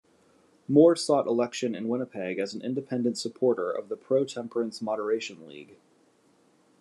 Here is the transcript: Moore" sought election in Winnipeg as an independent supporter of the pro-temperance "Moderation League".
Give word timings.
Moore" 0.67 0.95
sought 0.95 1.27
election 1.27 1.75
in 1.75 1.87
Winnipeg 1.87 2.39
as 2.39 2.55
an 2.55 2.63
independent 2.63 3.19
supporter 3.19 3.69
of 3.69 3.87
the 3.87 3.95
pro-temperance 3.95 4.81
"Moderation 4.81 5.47
League". 5.47 5.77